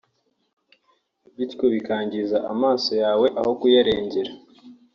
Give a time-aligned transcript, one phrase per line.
[1.35, 4.31] bityo bikangiza amaso yawe aho kuyarengera